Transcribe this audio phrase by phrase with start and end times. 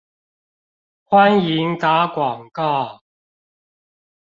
[1.09, 3.03] 歡迎打廣告